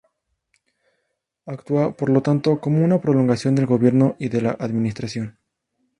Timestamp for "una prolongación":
2.83-3.53